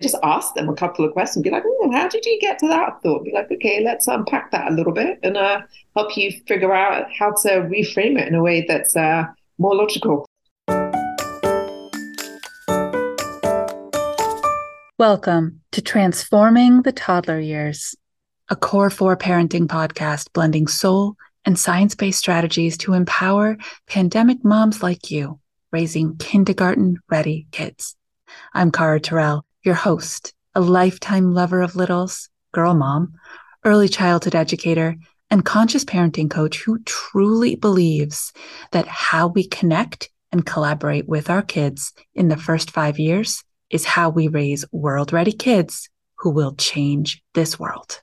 [0.00, 1.42] just ask them a couple of questions.
[1.42, 3.22] Be like, oh, how did you get to that thought?
[3.24, 5.60] Be like, okay, let's unpack that a little bit and uh,
[5.94, 9.24] help you figure out how to reframe it in a way that's uh,
[9.58, 10.24] more logical.
[14.98, 17.94] Welcome to Transforming the Toddler Years,
[18.48, 24.82] a core four parenting podcast blending soul and science based strategies to empower pandemic moms
[24.82, 25.38] like you,
[25.72, 27.96] raising kindergarten ready kids.
[28.54, 33.14] I'm Cara Tyrrell, your host, a lifetime lover of littles, girl mom,
[33.64, 34.96] early childhood educator,
[35.30, 38.32] and conscious parenting coach who truly believes
[38.72, 43.84] that how we connect and collaborate with our kids in the first five years is
[43.84, 45.88] how we raise world ready kids
[46.18, 48.00] who will change this world.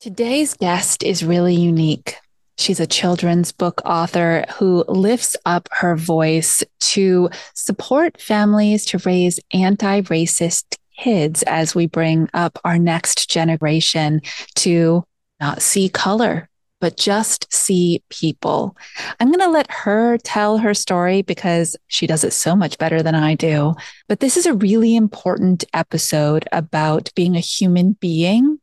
[0.00, 2.16] Today's guest is really unique.
[2.56, 9.40] She's a children's book author who lifts up her voice to support families to raise
[9.52, 14.20] anti racist kids as we bring up our next generation
[14.56, 15.04] to
[15.40, 16.48] not see color,
[16.80, 18.76] but just see people.
[19.18, 23.02] I'm going to let her tell her story because she does it so much better
[23.02, 23.74] than I do.
[24.08, 28.58] But this is a really important episode about being a human being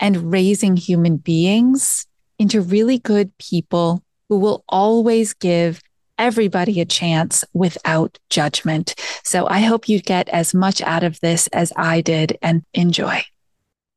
[0.00, 2.06] and raising human beings
[2.38, 5.80] into really good people who will always give
[6.22, 8.94] everybody a chance without judgment.
[9.24, 13.24] So I hope you get as much out of this as I did and enjoy.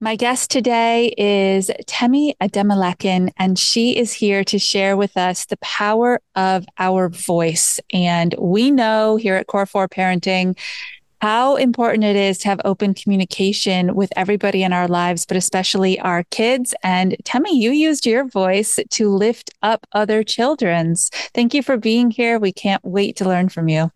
[0.01, 5.57] My guest today is Temi Adamolekun, and she is here to share with us the
[5.57, 7.79] power of our voice.
[7.93, 10.57] And we know here at Core 4 Parenting
[11.21, 15.99] how important it is to have open communication with everybody in our lives, but especially
[15.99, 16.73] our kids.
[16.83, 21.09] And Temi, you used your voice to lift up other children's.
[21.33, 22.39] Thank you for being here.
[22.39, 23.91] We can't wait to learn from you.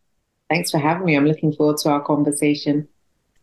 [0.50, 1.16] Thanks for having me.
[1.16, 2.88] I'm looking forward to our conversation.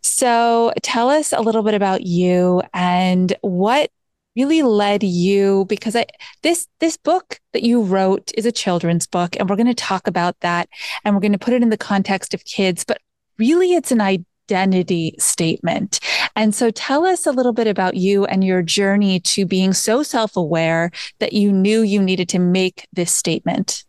[0.00, 3.90] So, tell us a little bit about you and what
[4.36, 6.06] really led you because I,
[6.42, 10.06] this this book that you wrote is a children's book and we're going to talk
[10.06, 10.68] about that
[11.02, 13.00] and we're going to put it in the context of kids but
[13.38, 16.00] really it's an identity statement.
[16.34, 20.02] And so tell us a little bit about you and your journey to being so
[20.02, 23.84] self aware that you knew you needed to make this statement.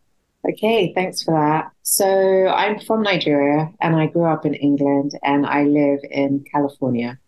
[0.50, 1.72] Okay, thanks for that.
[1.82, 7.20] So I'm from Nigeria and I grew up in England and I live in California.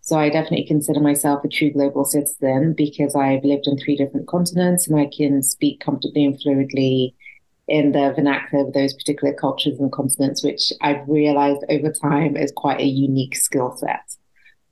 [0.00, 4.26] So I definitely consider myself a true global citizen because I've lived in three different
[4.28, 7.14] continents and I can speak comfortably and fluidly
[7.68, 12.52] in the vernacular of those particular cultures and continents, which I've realized over time is
[12.56, 14.16] quite a unique skill set.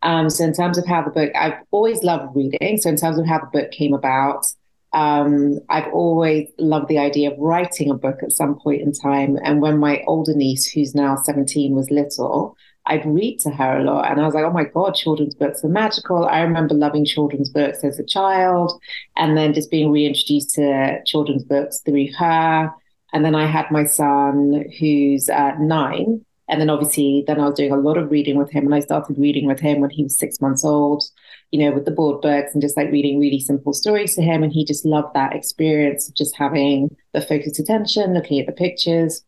[0.03, 2.79] Um, so, in terms of how the book, I've always loved reading.
[2.79, 4.45] So, in terms of how the book came about,
[4.93, 9.39] um, I've always loved the idea of writing a book at some point in time.
[9.45, 13.85] And when my older niece, who's now 17, was little, I'd read to her a
[13.85, 14.11] lot.
[14.11, 16.25] And I was like, oh my God, children's books are magical.
[16.25, 18.81] I remember loving children's books as a child
[19.17, 22.73] and then just being reintroduced to children's books through her.
[23.13, 26.25] And then I had my son who's uh, nine.
[26.49, 28.65] And then obviously, then I was doing a lot of reading with him.
[28.65, 31.03] And I started reading with him when he was six months old,
[31.51, 34.43] you know, with the board books and just like reading really simple stories to him.
[34.43, 38.53] And he just loved that experience of just having the focused attention, looking at the
[38.53, 39.25] pictures.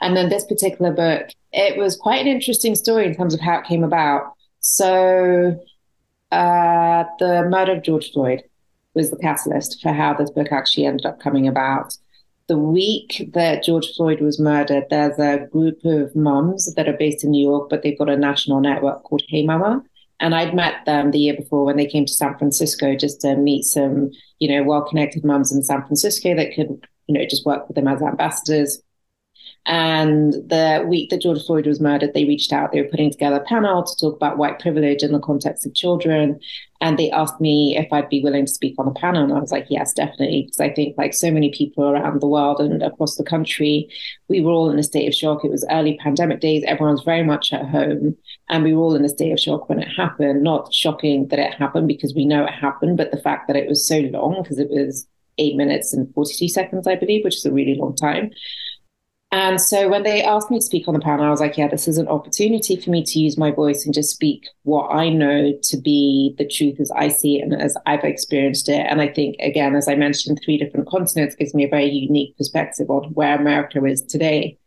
[0.00, 3.58] And then this particular book, it was quite an interesting story in terms of how
[3.58, 4.32] it came about.
[4.60, 5.60] So,
[6.30, 8.42] uh, the murder of George Floyd
[8.94, 11.94] was the catalyst for how this book actually ended up coming about
[12.50, 17.22] the week that George Floyd was murdered, there's a group of mums that are based
[17.22, 19.84] in New York, but they've got a national network called Hey Mama.
[20.18, 23.36] And I'd met them the year before when they came to San Francisco just to
[23.36, 27.68] meet some, you know, well-connected mums in San Francisco that could, you know, just work
[27.68, 28.82] with them as ambassadors.
[29.70, 32.72] And the week that George Floyd was murdered, they reached out.
[32.72, 35.76] They were putting together a panel to talk about white privilege in the context of
[35.76, 36.40] children.
[36.80, 39.22] And they asked me if I'd be willing to speak on the panel.
[39.22, 40.42] And I was like, yes, definitely.
[40.42, 43.88] Because I think, like so many people around the world and across the country,
[44.26, 45.44] we were all in a state of shock.
[45.44, 46.64] It was early pandemic days.
[46.66, 48.16] Everyone was very much at home.
[48.48, 50.42] And we were all in a state of shock when it happened.
[50.42, 53.68] Not shocking that it happened because we know it happened, but the fact that it
[53.68, 55.06] was so long, because it was
[55.38, 58.32] eight minutes and 42 seconds, I believe, which is a really long time.
[59.32, 61.68] And so when they asked me to speak on the panel, I was like, yeah,
[61.68, 65.08] this is an opportunity for me to use my voice and just speak what I
[65.08, 68.84] know to be the truth as I see it and as I've experienced it.
[68.88, 72.36] And I think, again, as I mentioned, three different continents gives me a very unique
[72.36, 74.58] perspective on where America is today.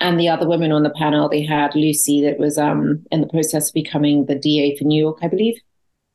[0.00, 3.28] And the other women on the panel, they had Lucy, that was um, in the
[3.28, 5.54] process of becoming the DA for New York, I believe.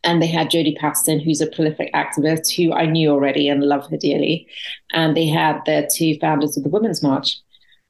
[0.03, 3.89] And they had Jodie Patterson, who's a prolific activist who I knew already and love
[3.89, 4.47] her dearly.
[4.91, 7.39] And they had the two founders of the Women's March.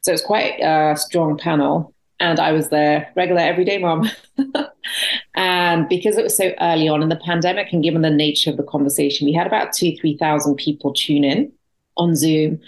[0.06, 1.92] So it's quite a strong panel.
[2.20, 4.10] And I was there regular everyday mom.
[5.38, 8.58] And because it was so early on in the pandemic and given the nature of
[8.58, 11.52] the conversation, we had about two, 3,000 people tune in
[11.98, 12.62] on Zoom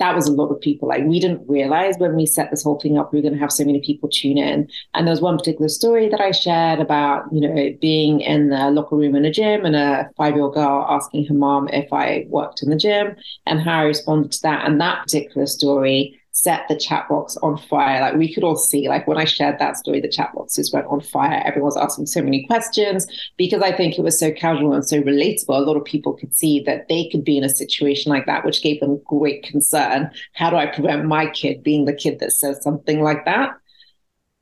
[0.00, 0.88] that was a lot of people.
[0.88, 3.40] Like we didn't realize when we set this whole thing up, we were going to
[3.40, 4.68] have so many people tune in.
[4.94, 8.70] And there was one particular story that I shared about, you know, being in the
[8.70, 12.62] locker room in a gym and a five-year-old girl asking her mom if I worked
[12.62, 13.14] in the gym
[13.46, 14.66] and how I responded to that.
[14.66, 18.00] And that particular story set the chat box on fire.
[18.00, 20.86] Like we could all see, like when I shared that story, the chat boxes went
[20.86, 21.42] on fire.
[21.44, 23.06] Everyone was asking so many questions
[23.36, 25.48] because I think it was so casual and so relatable.
[25.48, 28.44] A lot of people could see that they could be in a situation like that,
[28.44, 30.10] which gave them great concern.
[30.34, 33.50] How do I prevent my kid being the kid that says something like that?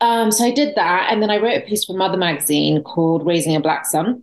[0.01, 1.09] Um, so I did that.
[1.11, 4.23] And then I wrote a piece for Mother Magazine called Raising a Black Son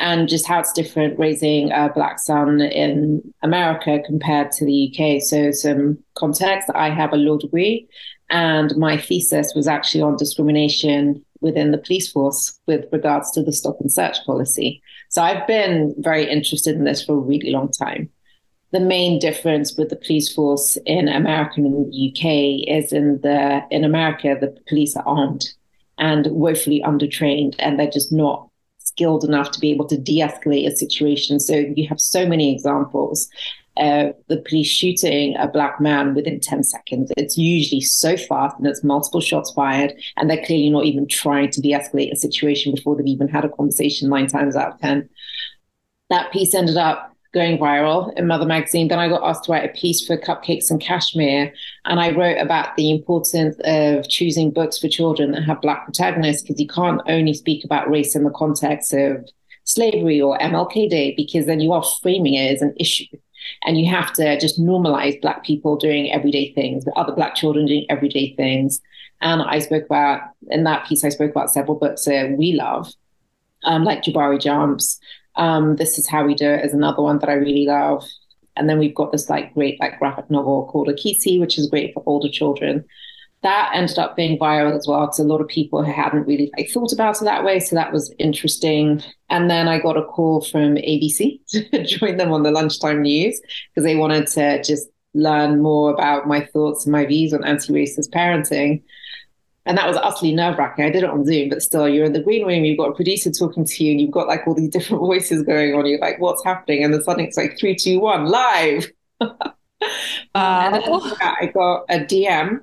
[0.00, 5.22] and just how it's different raising a black son in America compared to the UK.
[5.22, 7.86] So, some context I have a law degree,
[8.30, 13.52] and my thesis was actually on discrimination within the police force with regards to the
[13.52, 14.82] stop and search policy.
[15.10, 18.08] So, I've been very interested in this for a really long time.
[18.72, 23.20] The main difference with the police force in America and in the UK is in
[23.20, 25.44] the in America the police are armed
[25.98, 28.49] and woefully undertrained and they're just not
[28.90, 31.40] skilled enough to be able to de-escalate a situation.
[31.40, 33.28] So you have so many examples
[33.76, 37.12] of the police shooting a black man within 10 seconds.
[37.16, 41.50] It's usually so fast and it's multiple shots fired, and they're clearly not even trying
[41.52, 45.08] to de-escalate a situation before they've even had a conversation nine times out of 10.
[46.10, 48.88] That piece ended up going viral in Mother Magazine.
[48.88, 51.52] Then I got asked to write a piece for Cupcakes and Cashmere.
[51.84, 56.42] And I wrote about the importance of choosing books for children that have Black protagonists,
[56.42, 59.28] because you can't only speak about race in the context of
[59.64, 63.16] slavery or MLK Day, because then you are framing it as an issue.
[63.64, 67.86] And you have to just normalize Black people doing everyday things, other Black children doing
[67.88, 68.80] everyday things.
[69.20, 72.92] And I spoke about, in that piece, I spoke about several books that we love,
[73.64, 74.98] um, like Jabari Jumps,
[75.36, 78.04] um, this is how we do it is another one that I really love.
[78.56, 81.94] And then we've got this like great like graphic novel called Akissi, which is great
[81.94, 82.84] for older children.
[83.42, 86.68] That ended up being viral as well because a lot of people hadn't really like
[86.70, 87.58] thought about it that way.
[87.58, 89.02] So that was interesting.
[89.30, 93.40] And then I got a call from ABC to join them on the lunchtime news
[93.74, 98.10] because they wanted to just learn more about my thoughts and my views on anti-racist
[98.10, 98.82] parenting.
[99.66, 100.84] And that was utterly nerve wracking.
[100.84, 102.94] I did it on Zoom, but still, you're in the green room, you've got a
[102.94, 105.86] producer talking to you, and you've got like all these different voices going on.
[105.86, 106.82] You're like, what's happening?
[106.82, 108.90] And then suddenly it's like three, two, one, live.
[109.20, 109.30] uh,
[110.34, 110.82] and then
[111.20, 112.60] I got a DM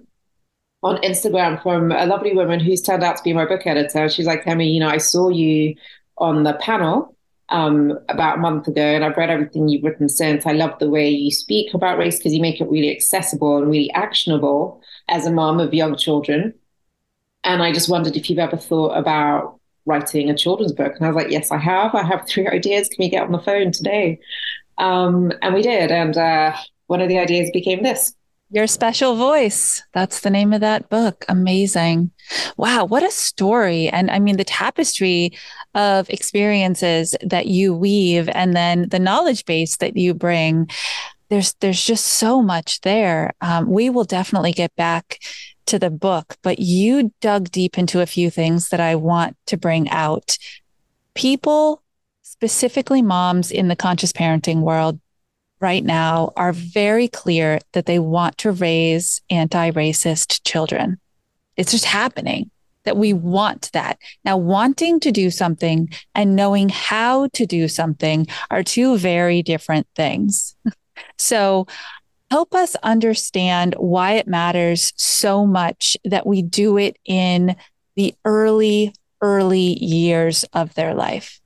[0.83, 4.09] on Instagram from a lovely woman who's turned out to be my book editor.
[4.09, 5.75] She's like, Temi, you know, I saw you
[6.17, 7.15] on the panel
[7.49, 10.45] um, about a month ago, and I've read everything you've written since.
[10.45, 13.69] I love the way you speak about race because you make it really accessible and
[13.69, 16.53] really actionable as a mom of young children.
[17.47, 20.93] And I just wondered if you've ever thought about writing a children's book.
[20.93, 21.95] And I was like, yes, I have.
[21.95, 22.89] I have three ideas.
[22.89, 24.19] Can we get on the phone today?
[24.77, 25.89] Um, and we did.
[25.89, 26.53] And uh,
[26.87, 28.13] one of the ideas became this.
[28.51, 29.81] Your special voice.
[29.93, 31.23] That's the name of that book.
[31.29, 32.11] Amazing.
[32.57, 33.87] Wow, what a story.
[33.87, 35.31] And I mean, the tapestry
[35.73, 40.69] of experiences that you weave and then the knowledge base that you bring.
[41.29, 43.33] There's there's just so much there.
[43.41, 45.19] Um, we will definitely get back
[45.67, 49.57] to the book, but you dug deep into a few things that I want to
[49.57, 50.37] bring out.
[51.13, 51.81] People,
[52.23, 54.99] specifically moms in the conscious parenting world
[55.59, 60.99] right now, are very clear that they want to raise anti racist children.
[61.55, 62.51] It's just happening
[62.83, 63.99] that we want that.
[64.23, 69.87] Now, wanting to do something and knowing how to do something are two very different
[69.95, 70.55] things.
[71.19, 71.67] So
[72.29, 77.55] help us understand why it matters so much that we do it in
[77.95, 81.39] the early, early years of their life?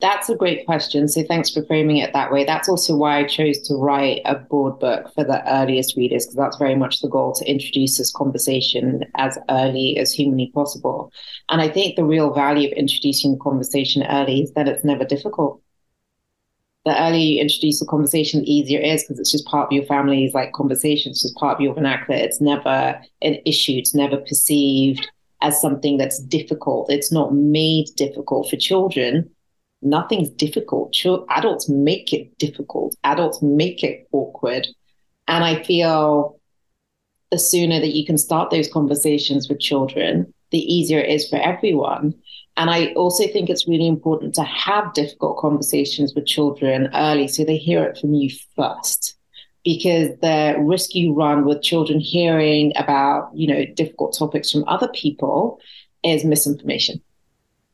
[0.00, 1.08] That's a great question.
[1.08, 2.44] So thanks for framing it that way.
[2.44, 6.36] That's also why I chose to write a board book for the earliest readers, because
[6.36, 11.10] that's very much the goal to introduce this conversation as early as humanly possible.
[11.48, 15.04] And I think the real value of introducing the conversation early is that it's never
[15.04, 15.60] difficult
[16.84, 19.72] the earlier you introduce the conversation, the easier it is because it's just part of
[19.72, 21.10] your family's like conversation.
[21.10, 22.18] It's just part of your vernacular.
[22.18, 23.72] It's never an issue.
[23.72, 25.08] It's never perceived
[25.42, 26.90] as something that's difficult.
[26.90, 29.30] It's not made difficult for children.
[29.82, 30.96] Nothing's difficult.
[31.30, 32.96] adults make it difficult.
[33.04, 34.66] Adults make it awkward.
[35.28, 36.40] And I feel
[37.30, 41.36] the sooner that you can start those conversations with children, the easier it is for
[41.36, 42.14] everyone.
[42.58, 47.44] And I also think it's really important to have difficult conversations with children early so
[47.44, 49.14] they hear it from you first.
[49.64, 54.88] Because the risk you run with children hearing about, you know, difficult topics from other
[54.88, 55.60] people
[56.02, 57.00] is misinformation.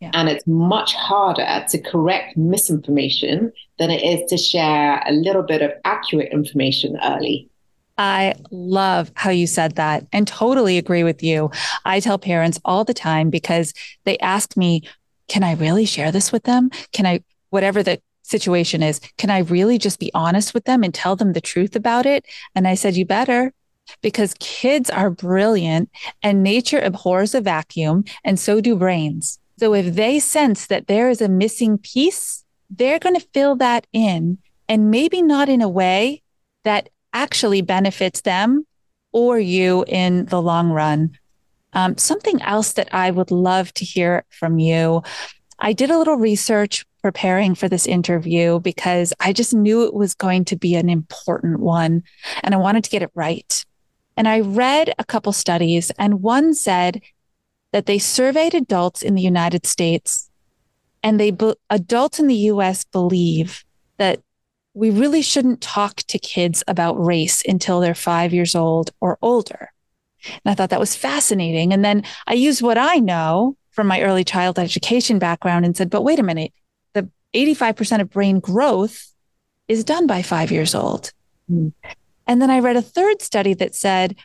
[0.00, 0.10] Yeah.
[0.12, 5.62] And it's much harder to correct misinformation than it is to share a little bit
[5.62, 7.48] of accurate information early.
[7.96, 11.50] I love how you said that and totally agree with you.
[11.84, 13.72] I tell parents all the time because
[14.04, 14.82] they ask me,
[15.28, 16.70] can I really share this with them?
[16.92, 17.20] Can I,
[17.50, 21.32] whatever the situation is, can I really just be honest with them and tell them
[21.32, 22.26] the truth about it?
[22.54, 23.52] And I said, you better
[24.00, 25.90] because kids are brilliant
[26.22, 29.38] and nature abhors a vacuum and so do brains.
[29.58, 33.86] So if they sense that there is a missing piece, they're going to fill that
[33.92, 36.22] in and maybe not in a way
[36.64, 38.66] that actually benefits them
[39.12, 41.16] or you in the long run.
[41.72, 45.02] Um, something else that I would love to hear from you.
[45.58, 50.14] I did a little research preparing for this interview because I just knew it was
[50.14, 52.02] going to be an important one
[52.42, 53.64] and I wanted to get it right.
[54.16, 57.02] And I read a couple studies, and one said
[57.72, 60.30] that they surveyed adults in the United States,
[61.02, 61.36] and they
[61.68, 63.64] adults in the US believe
[63.98, 64.20] that
[64.74, 69.72] we really shouldn't talk to kids about race until they're five years old or older.
[70.26, 71.72] And I thought that was fascinating.
[71.72, 75.90] And then I used what I know from my early child education background and said,
[75.90, 76.52] but wait a minute,
[76.92, 79.12] the 85% of brain growth
[79.68, 81.12] is done by five years old.
[81.50, 81.72] Mm.
[82.26, 84.16] And then I read a third study that said,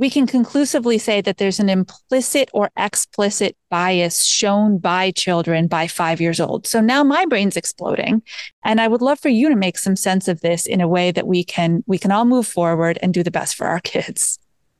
[0.00, 5.86] we can conclusively say that there's an implicit or explicit bias shown by children by
[5.86, 6.66] five years old.
[6.66, 8.22] So now my brain's exploding.
[8.64, 11.10] And I would love for you to make some sense of this in a way
[11.10, 14.38] that we can we can all move forward and do the best for our kids.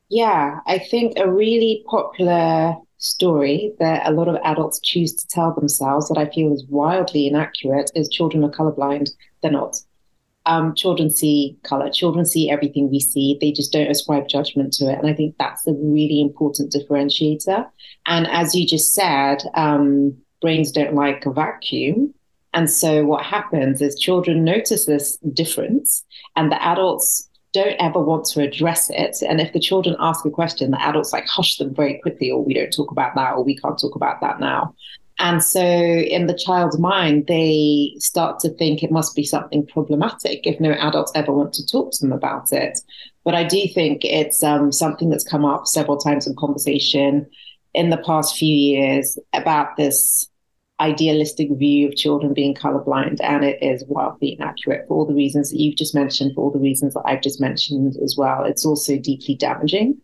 [0.08, 5.54] Yeah, I think a really popular story that a lot of adults choose to tell
[5.54, 9.10] themselves that I feel is wildly inaccurate is children are colorblind.
[9.42, 9.82] They're not
[10.46, 13.38] um, children see color, children see everything we see.
[13.40, 14.98] They just don't ascribe judgment to it.
[14.98, 17.66] And I think that's a really important differentiator.
[18.06, 22.14] And as you just said, um, brains don't like a vacuum.
[22.52, 26.04] And so what happens is children notice this difference,
[26.34, 29.18] and the adults don't ever want to address it.
[29.28, 32.44] And if the children ask a question, the adults like hush them very quickly, or
[32.44, 34.74] we don't talk about that, or we can't talk about that now.
[35.22, 40.46] And so, in the child's mind, they start to think it must be something problematic
[40.46, 42.80] if no adults ever want to talk to them about it.
[43.22, 47.26] But I do think it's um, something that's come up several times in conversation
[47.74, 50.26] in the past few years about this
[50.80, 55.50] idealistic view of children being colorblind, and it is wildly inaccurate for all the reasons
[55.50, 58.44] that you've just mentioned, for all the reasons that I've just mentioned as well.
[58.44, 60.00] It's also deeply damaging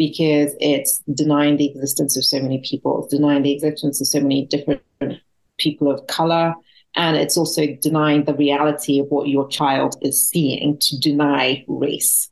[0.00, 4.46] because it's denying the existence of so many people, denying the existence of so many
[4.46, 4.80] different
[5.58, 6.54] people of color.
[6.94, 12.30] And it's also denying the reality of what your child is seeing to deny race.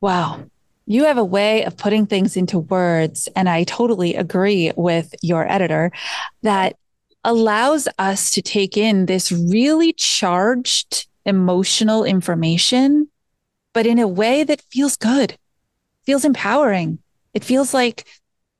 [0.00, 0.44] Wow.
[0.86, 3.28] You have a way of putting things into words.
[3.34, 5.90] And I totally agree with your editor
[6.42, 6.76] that
[7.24, 13.08] allows us to take in this really charged emotional information,
[13.74, 15.36] but in a way that feels good
[16.06, 16.98] feels empowering.
[17.34, 18.06] It feels like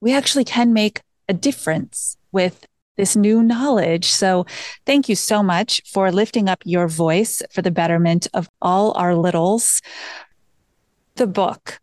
[0.00, 4.06] we actually can make a difference with this new knowledge.
[4.06, 4.46] So
[4.84, 9.14] thank you so much for lifting up your voice for the betterment of all our
[9.14, 9.82] littles.
[11.16, 11.80] The book,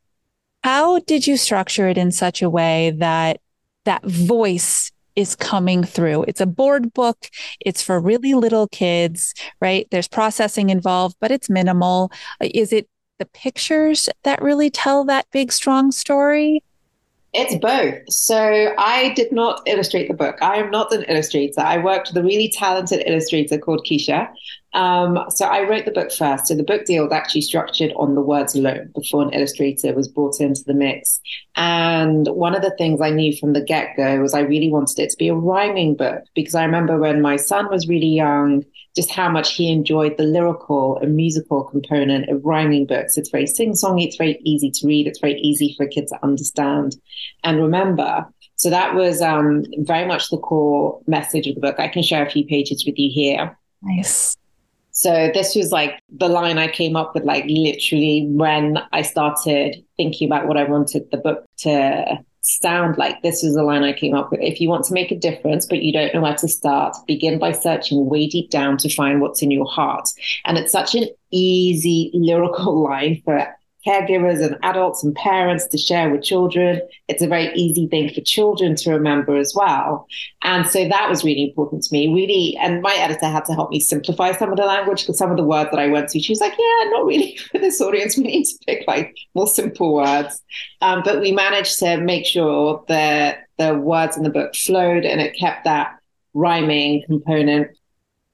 [0.63, 3.41] how did you structure it in such a way that
[3.85, 6.23] that voice is coming through?
[6.23, 7.29] It's a board book.
[7.59, 9.87] It's for really little kids, right?
[9.91, 12.11] There's processing involved, but it's minimal.
[12.41, 12.87] Is it
[13.19, 16.63] the pictures that really tell that big, strong story?
[17.35, 17.95] It's both.
[18.09, 20.37] So I did not illustrate the book.
[20.43, 21.61] I am not an illustrator.
[21.61, 24.29] I worked with a really talented illustrator called Keisha.
[24.73, 26.47] Um, so I wrote the book first.
[26.47, 30.07] So the book deal was actually structured on the words alone before an illustrator was
[30.07, 31.19] brought into the mix.
[31.55, 34.99] And one of the things I knew from the get go was I really wanted
[34.99, 38.63] it to be a rhyming book because I remember when my son was really young,
[38.95, 43.17] just how much he enjoyed the lyrical and musical component of rhyming books.
[43.17, 46.23] It's very sing songy, it's very easy to read, it's very easy for kids to
[46.23, 46.95] understand
[47.43, 48.27] and remember.
[48.55, 51.79] So that was um, very much the core message of the book.
[51.79, 53.57] I can share a few pages with you here.
[53.81, 54.37] Nice.
[54.91, 59.83] So this was like the line I came up with, like literally when I started
[59.97, 63.93] thinking about what I wanted the book to sound like this is the line I
[63.93, 64.41] came up with.
[64.41, 67.39] If you want to make a difference, but you don't know where to start, begin
[67.39, 70.09] by searching way deep down to find what's in your heart.
[70.45, 73.47] And it's such an easy lyrical line for
[73.85, 76.81] caregivers and adults and parents to share with children.
[77.07, 80.07] It's a very easy thing for children to remember as well.
[80.43, 82.57] And so that was really important to me, really.
[82.61, 85.37] And my editor had to help me simplify some of the language because some of
[85.37, 88.17] the words that I went to, she was like, yeah, not really for this audience.
[88.17, 90.41] We need to pick like more simple words.
[90.81, 95.21] Um, but we managed to make sure that the words in the book flowed and
[95.21, 95.97] it kept that
[96.33, 97.69] rhyming component.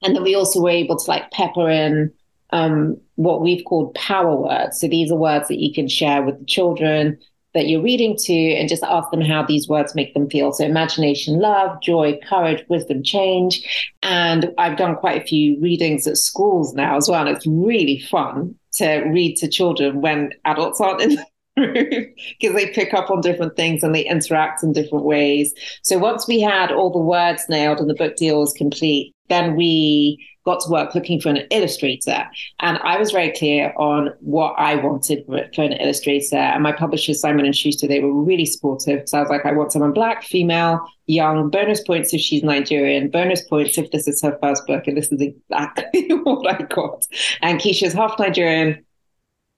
[0.01, 2.13] And then we also were able to like pepper in
[2.51, 4.79] um, what we've called power words.
[4.79, 7.17] So these are words that you can share with the children
[7.53, 10.53] that you're reading to and just ask them how these words make them feel.
[10.53, 13.91] So imagination, love, joy, courage, wisdom, change.
[14.03, 17.27] And I've done quite a few readings at schools now as well.
[17.27, 21.25] And it's really fun to read to children when adults aren't in the
[21.57, 25.53] room because they pick up on different things and they interact in different ways.
[25.83, 29.57] So once we had all the words nailed and the book deal was complete, then
[29.57, 32.25] we got to work looking for an illustrator.
[32.59, 36.37] And I was very clear on what I wanted for an illustrator.
[36.37, 39.07] And my publishers, Simon and Schuster, they were really supportive.
[39.07, 43.09] So I was like, I want someone black, female, young, bonus points if she's Nigerian,
[43.09, 44.87] bonus points if this is her first book.
[44.87, 47.05] And this is exactly what I got.
[47.41, 48.85] And Keisha's half Nigerian.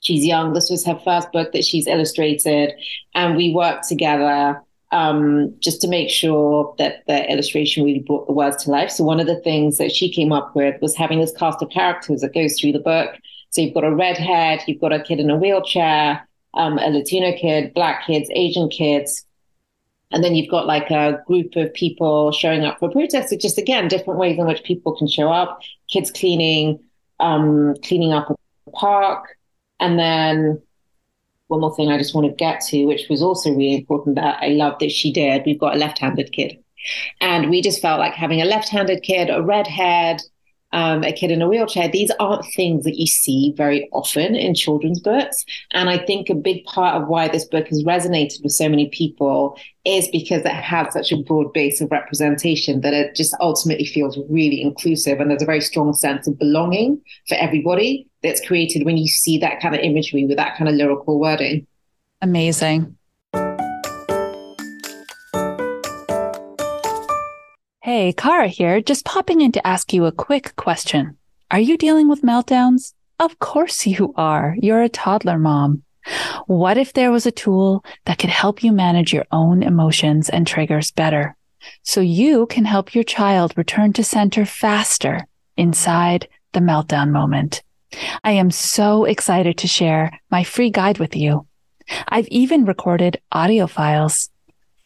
[0.02, 0.54] She's young.
[0.54, 2.74] This was her first book that she's illustrated.
[3.14, 4.60] And we worked together
[4.92, 8.92] um, just to make sure that the illustration really brought the words to life.
[8.92, 11.70] So one of the things that she came up with was having this cast of
[11.70, 13.16] characters that goes through the book.
[13.52, 17.36] So you've got a redhead, you've got a kid in a wheelchair, um, a Latino
[17.38, 19.26] kid, black kids, Asian kids.
[20.12, 23.30] And then you've got like a group of people showing up for protests.
[23.30, 25.62] So just again, different ways in which people can show up.
[25.90, 26.80] Kids cleaning,
[27.22, 29.38] um, cleaning up a park,
[29.80, 30.62] and then
[31.52, 34.42] one more thing I just want to get to, which was also really important that
[34.42, 35.44] I love that she did.
[35.46, 36.58] We've got a left handed kid.
[37.20, 40.22] And we just felt like having a left handed kid, a redhead,
[40.74, 44.56] um, a kid in a wheelchair, these aren't things that you see very often in
[44.56, 45.46] children's books.
[45.72, 48.90] And I think a big part of why this book has resonated with so many
[48.90, 53.86] people is because it has such a broad base of representation that it just ultimately
[53.86, 55.20] feels really inclusive.
[55.20, 59.38] And there's a very strong sense of belonging for everybody that's created when you see
[59.40, 61.68] that kind of imagery with that kind of lyrical wording.
[62.22, 62.98] Amazing.
[67.94, 71.18] Hey, Cara here, just popping in to ask you a quick question.
[71.52, 72.94] Are you dealing with meltdowns?
[73.20, 74.56] Of course you are.
[74.58, 75.84] You're a toddler mom.
[76.48, 80.48] What if there was a tool that could help you manage your own emotions and
[80.48, 81.36] triggers better
[81.84, 85.28] so you can help your child return to center faster
[85.58, 87.62] inside the meltdown moment?
[88.24, 91.46] I am so excited to share my free guide with you.
[92.08, 94.30] I've even recorded audio files.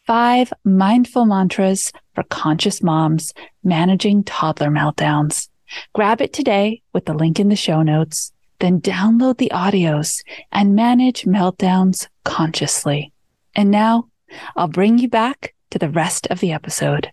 [0.08, 5.48] Five mindful mantras for conscious moms managing toddler meltdowns.
[5.92, 10.74] Grab it today with the link in the show notes, then download the audios and
[10.74, 13.12] manage meltdowns consciously.
[13.54, 14.08] And now
[14.56, 17.12] I'll bring you back to the rest of the episode.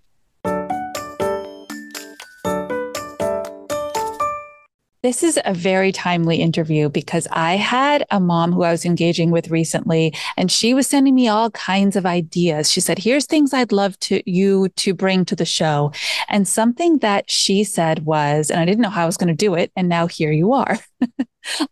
[5.03, 9.31] This is a very timely interview because I had a mom who I was engaging
[9.31, 12.71] with recently and she was sending me all kinds of ideas.
[12.71, 15.91] She said, here's things I'd love to you to bring to the show.
[16.29, 19.33] And something that she said was, and I didn't know how I was going to
[19.33, 19.73] do it.
[19.75, 20.79] And now here you are.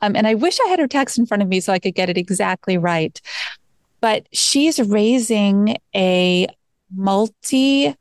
[0.02, 1.96] um, and I wish I had her text in front of me so I could
[1.96, 3.18] get it exactly right.
[4.02, 6.48] But she's raising a
[6.94, 7.96] multi-racial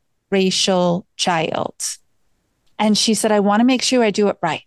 [1.15, 1.97] child.
[2.77, 4.63] And she said, I want to make sure I do it right.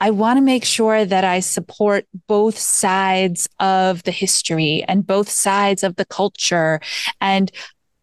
[0.00, 5.28] I want to make sure that I support both sides of the history and both
[5.28, 6.80] sides of the culture.
[7.20, 7.52] And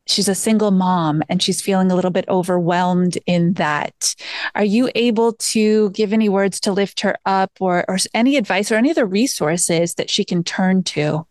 [0.06, 4.16] she's a single mom and she's feeling a little bit overwhelmed in that.
[4.56, 8.72] Are you able to give any words to lift her up or, or any advice
[8.72, 11.26] or any other resources that she can turn to?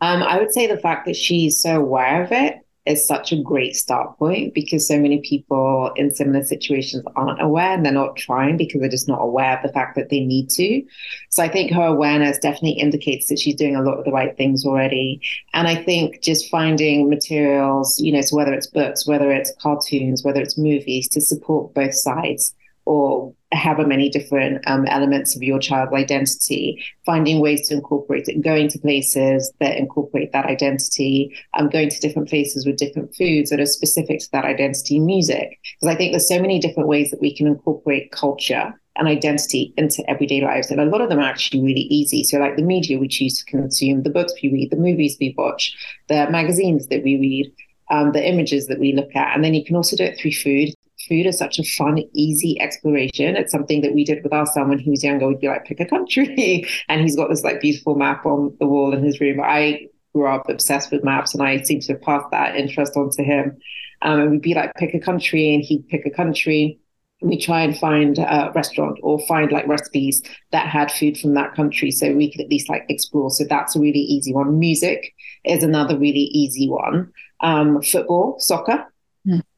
[0.00, 2.54] Um, I would say the fact that she's so aware of it
[2.88, 7.74] is such a great start point because so many people in similar situations aren't aware
[7.74, 10.48] and they're not trying because they're just not aware of the fact that they need
[10.50, 10.82] to.
[11.30, 14.36] So I think her awareness definitely indicates that she's doing a lot of the right
[14.36, 15.20] things already.
[15.52, 20.24] And I think just finding materials, you know, so whether it's books, whether it's cartoons,
[20.24, 22.54] whether it's movies to support both sides
[22.88, 28.40] or however many different um, elements of your child's identity, finding ways to incorporate it,
[28.40, 33.50] going to places that incorporate that identity, um, going to different places with different foods
[33.50, 35.58] that are specific to that identity, music.
[35.78, 39.74] Because I think there's so many different ways that we can incorporate culture and identity
[39.76, 40.70] into everyday lives.
[40.70, 42.24] And a lot of them are actually really easy.
[42.24, 45.34] So, like the media we choose to consume, the books we read, the movies we
[45.36, 45.76] watch,
[46.08, 47.52] the magazines that we read,
[47.90, 49.34] um, the images that we look at.
[49.34, 50.74] And then you can also do it through food
[51.08, 53.36] food is such a fun, easy exploration.
[53.36, 55.28] It's something that we did with our son when he was younger.
[55.28, 56.66] We'd be like, pick a country.
[56.88, 59.40] and he's got this like beautiful map on the wall in his room.
[59.42, 63.10] I grew up obsessed with maps and I seem to have passed that interest on
[63.10, 63.58] to him.
[64.02, 66.78] Um, and we'd be like, pick a country, and he'd pick a country.
[67.20, 71.54] We try and find a restaurant or find like recipes that had food from that
[71.56, 73.30] country so we could at least like explore.
[73.30, 74.60] So that's a really easy one.
[74.60, 75.12] Music
[75.44, 77.10] is another really easy one.
[77.40, 78.86] Um, football, soccer,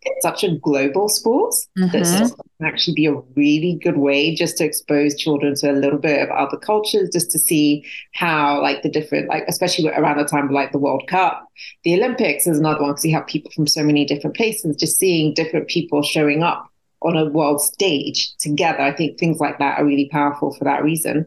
[0.03, 1.93] it's such a global sport mm-hmm.
[1.93, 5.99] that can actually be a really good way just to expose children to a little
[5.99, 7.85] bit of other cultures, just to see
[8.15, 11.47] how like the different, like especially around the time of like the World Cup,
[11.85, 14.99] the Olympics is another one because you have people from so many different places, just
[14.99, 16.67] seeing different people showing up
[17.03, 18.81] on a world stage together.
[18.81, 21.27] I think things like that are really powerful for that reason.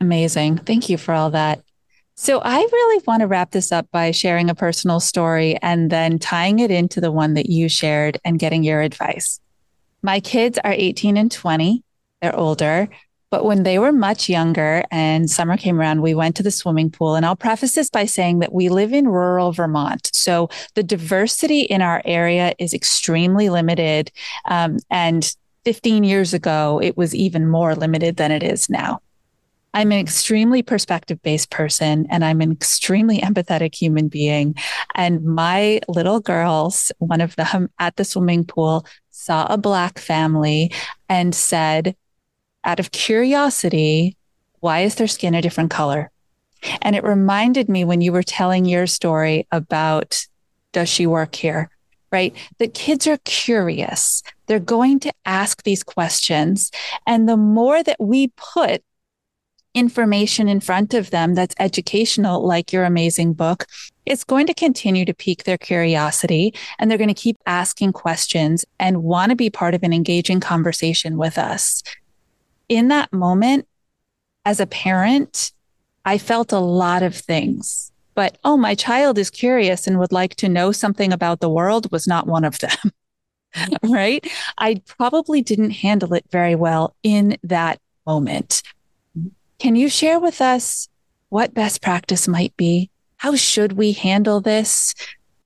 [0.00, 0.58] Amazing.
[0.58, 1.62] Thank you for all that.
[2.18, 6.18] So, I really want to wrap this up by sharing a personal story and then
[6.18, 9.38] tying it into the one that you shared and getting your advice.
[10.02, 11.82] My kids are 18 and 20,
[12.22, 12.88] they're older.
[13.30, 16.90] But when they were much younger and summer came around, we went to the swimming
[16.90, 17.16] pool.
[17.16, 20.10] And I'll preface this by saying that we live in rural Vermont.
[20.14, 24.12] So the diversity in our area is extremely limited.
[24.44, 29.00] Um, and 15 years ago, it was even more limited than it is now.
[29.74, 34.54] I'm an extremely perspective based person and I'm an extremely empathetic human being.
[34.94, 40.72] And my little girls, one of them at the swimming pool, saw a Black family
[41.08, 41.94] and said,
[42.64, 44.16] out of curiosity,
[44.60, 46.10] why is their skin a different color?
[46.82, 50.26] And it reminded me when you were telling your story about
[50.72, 51.70] does she work here?
[52.12, 52.34] Right?
[52.58, 54.22] The kids are curious.
[54.46, 56.70] They're going to ask these questions.
[57.06, 58.82] And the more that we put
[59.76, 63.66] information in front of them that's educational, like your amazing book,
[64.06, 68.64] it's going to continue to pique their curiosity and they're going to keep asking questions
[68.80, 71.82] and want to be part of an engaging conversation with us.
[72.70, 73.68] In that moment,
[74.46, 75.52] as a parent,
[76.06, 77.92] I felt a lot of things.
[78.14, 81.92] But, oh, my child is curious and would like to know something about the world
[81.92, 82.92] was not one of them.
[83.82, 84.26] right?
[84.56, 88.62] I probably didn't handle it very well in that moment.
[89.58, 90.88] Can you share with us
[91.28, 92.90] what best practice might be?
[93.16, 94.94] How should we handle this?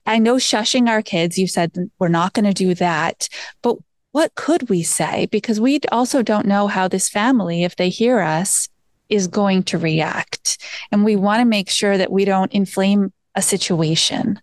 [0.06, 3.28] I know shushing our kids, you said we're not going to do that,
[3.62, 3.76] but
[4.12, 5.26] what could we say?
[5.26, 8.68] Because we also don't know how this family, if they hear us,
[9.08, 10.58] is going to react.
[10.90, 14.40] And we want to make sure that we don't inflame a situation.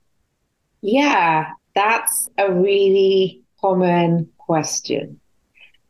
[0.82, 5.20] Yeah, that's a really common question.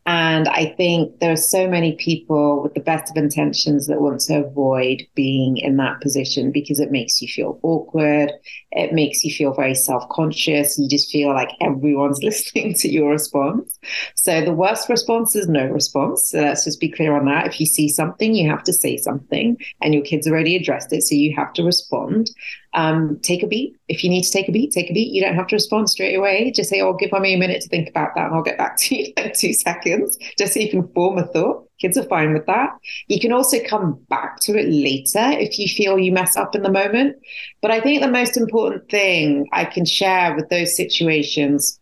[0.08, 4.22] And I think there are so many people with the best of intentions that want
[4.22, 8.32] to avoid being in that position because it makes you feel awkward.
[8.72, 10.80] It makes you feel very self conscious.
[10.80, 13.78] You just feel like everyone's listening to your response.
[14.16, 16.32] So the worst response is no response.
[16.32, 17.46] So let's just be clear on that.
[17.46, 21.04] If you see something, you have to say something, and your kids already addressed it.
[21.04, 22.32] So you have to respond
[22.74, 23.76] um, take a beat.
[23.88, 25.14] If you need to take a beat, take a beat.
[25.14, 26.52] You don't have to respond straight away.
[26.52, 28.78] Just say, oh, give me a minute to think about that and I'll get back
[28.82, 31.68] to you in two seconds, just so you can form a thought.
[31.80, 32.72] Kids are fine with that.
[33.08, 36.64] You can also come back to it later if you feel you mess up in
[36.64, 37.16] the moment.
[37.62, 41.80] But I think the most important thing I can share with those situations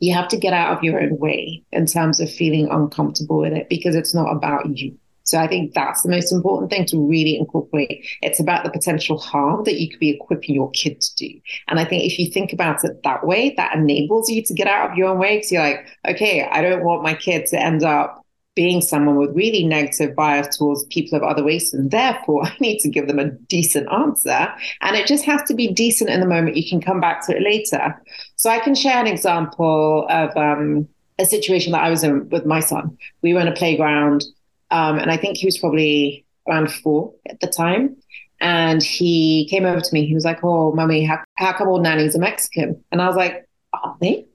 [0.00, 3.52] you have to get out of your own way in terms of feeling uncomfortable with
[3.52, 4.98] it because it's not about you.
[5.30, 8.04] So I think that's the most important thing to really incorporate.
[8.20, 11.40] It's about the potential harm that you could be equipping your kid to do.
[11.68, 14.66] And I think if you think about it that way, that enables you to get
[14.66, 17.62] out of your own way because you're like, okay, I don't want my kid to
[17.62, 21.74] end up being someone with really negative bias towards people of other races.
[21.74, 24.48] And therefore, I need to give them a decent answer.
[24.80, 26.56] And it just has to be decent in the moment.
[26.56, 28.02] You can come back to it later.
[28.34, 30.88] So I can share an example of um,
[31.20, 32.98] a situation that I was in with my son.
[33.22, 34.24] We were in a playground
[34.70, 37.96] um, and I think he was probably around four at the time.
[38.42, 40.06] And he came over to me.
[40.06, 42.82] He was like, Oh, mommy, how, how come all nannies are Mexican?
[42.90, 44.26] And I was like, Are they?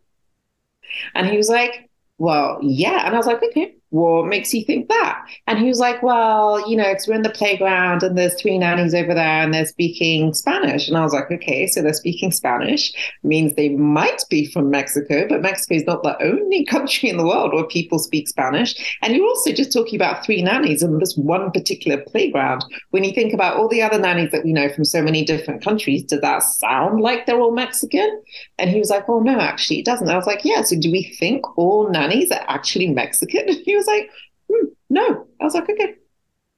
[1.15, 3.05] And he was like, Well, yeah.
[3.05, 5.25] And I was like, Okay what makes you think that?
[5.47, 8.57] And he was like, well, you know, because we're in the playground and there's three
[8.57, 10.89] nannies over there and they're speaking Spanish.
[10.89, 12.91] And I was like, okay, so they're speaking Spanish
[13.23, 17.25] means they might be from Mexico, but Mexico is not the only country in the
[17.25, 18.97] world where people speak Spanish.
[19.01, 22.65] And you're also just talking about three nannies in this one particular playground.
[22.89, 25.63] When you think about all the other nannies that we know from so many different
[25.63, 28.21] countries, does that sound like they're all Mexican?
[28.59, 30.09] And he was like, oh, no, actually, it doesn't.
[30.09, 33.47] I was like, yeah, so do we think all nannies are actually Mexican?
[33.63, 34.09] he was was like,
[34.51, 35.27] hmm, no.
[35.39, 35.95] I was like, okay.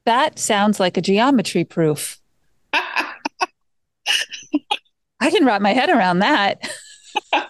[0.05, 2.19] That sounds like a geometry proof.
[2.73, 3.13] I
[5.31, 6.69] can wrap my head around that.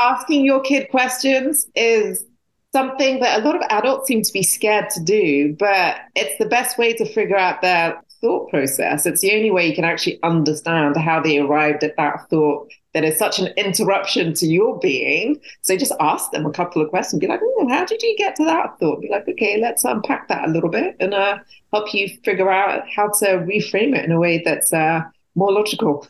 [0.00, 2.24] Asking your kid questions is
[2.72, 6.48] something that a lot of adults seem to be scared to do, but it's the
[6.48, 9.06] best way to figure out their thought process.
[9.06, 13.04] It's the only way you can actually understand how they arrived at that thought that
[13.04, 15.40] is such an interruption to your being.
[15.62, 17.20] So just ask them a couple of questions.
[17.20, 19.00] Be like, how did you get to that thought?
[19.00, 21.38] Be like, okay, let's unpack that a little bit and uh,
[21.72, 25.02] help you figure out how to reframe it in a way that's uh,
[25.34, 26.06] more logical.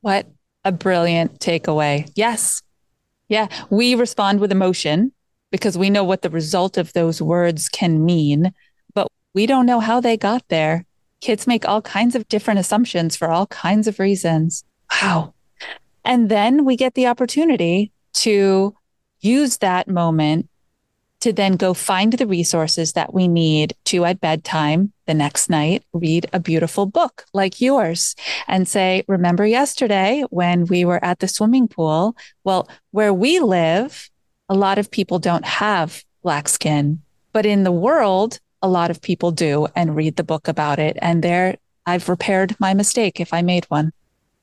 [0.00, 0.26] What
[0.64, 2.10] a brilliant takeaway.
[2.14, 2.62] Yes.
[3.28, 3.48] Yeah.
[3.70, 5.12] We respond with emotion
[5.50, 8.52] because we know what the result of those words can mean,
[8.94, 10.84] but we don't know how they got there.
[11.20, 14.64] Kids make all kinds of different assumptions for all kinds of reasons.
[15.02, 15.34] Wow.
[16.04, 18.74] And then we get the opportunity to
[19.20, 20.48] use that moment
[21.20, 25.82] to then go find the resources that we need to at bedtime the next night
[25.92, 28.14] read a beautiful book like yours
[28.46, 32.16] and say, Remember yesterday when we were at the swimming pool?
[32.44, 34.08] Well, where we live,
[34.48, 37.02] a lot of people don't have black skin,
[37.32, 40.98] but in the world, a lot of people do and read the book about it.
[41.00, 43.92] And there, I've repaired my mistake if I made one.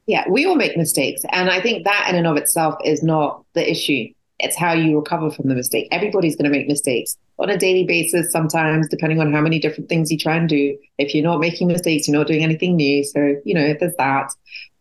[0.07, 1.23] Yeah, we all make mistakes.
[1.31, 4.13] And I think that in and of itself is not the issue.
[4.39, 5.87] It's how you recover from the mistake.
[5.91, 9.89] Everybody's going to make mistakes on a daily basis, sometimes, depending on how many different
[9.89, 10.77] things you try and do.
[10.97, 13.03] If you're not making mistakes, you're not doing anything new.
[13.03, 14.31] So, you know, there's that.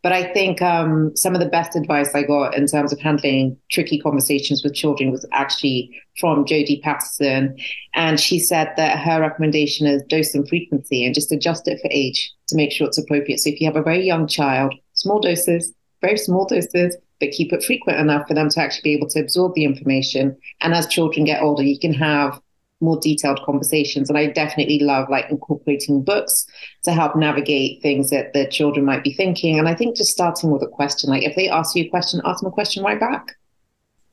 [0.05, 3.57] But I think um, some of the best advice I got in terms of handling
[3.71, 7.57] tricky conversations with children was actually from Jodie Patterson.
[7.95, 11.89] And she said that her recommendation is dose and frequency and just adjust it for
[11.91, 13.39] age to make sure it's appropriate.
[13.39, 17.53] So if you have a very young child, small doses, very small doses, but keep
[17.53, 20.37] it frequent enough for them to actually be able to absorb the information.
[20.61, 22.41] And as children get older, you can have
[22.81, 24.09] more detailed conversations.
[24.09, 26.47] And I definitely love like incorporating books
[26.85, 29.59] to help navigate things that the children might be thinking.
[29.59, 32.21] And I think just starting with a question, like if they ask you a question,
[32.25, 33.37] ask them a question right back.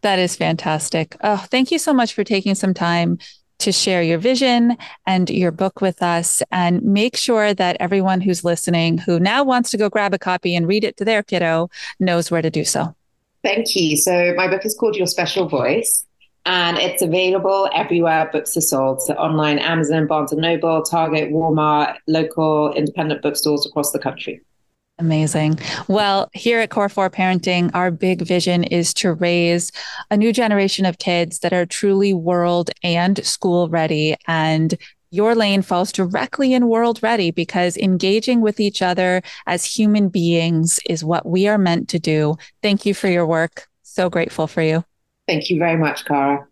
[0.01, 1.15] That is fantastic.
[1.21, 3.19] Oh, thank you so much for taking some time
[3.61, 8.43] to share your vision and your book with us and make sure that everyone who's
[8.43, 11.69] listening who now wants to go grab a copy and read it to their kiddo
[11.99, 12.95] knows where to do so.
[13.43, 13.97] Thank you.
[13.97, 16.05] So my book is called Your Special Voice
[16.45, 19.01] and it's available everywhere books are sold.
[19.01, 24.41] So online, Amazon, Barnes and Noble, Target, Walmart, local independent bookstores across the country.
[25.01, 25.59] Amazing.
[25.87, 29.71] Well, here at Core 4 Parenting, our big vision is to raise
[30.11, 34.15] a new generation of kids that are truly world and school ready.
[34.27, 34.75] And
[35.09, 40.79] your lane falls directly in world ready because engaging with each other as human beings
[40.87, 42.35] is what we are meant to do.
[42.61, 43.67] Thank you for your work.
[43.81, 44.85] So grateful for you.
[45.27, 46.47] Thank you very much, Cara.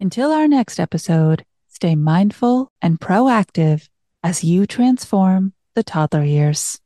[0.00, 3.90] Until our next episode, stay mindful and proactive
[4.22, 6.80] as you transform the toddler years.